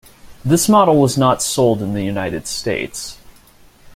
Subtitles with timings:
[0.43, 3.19] This model was not sold in the United States.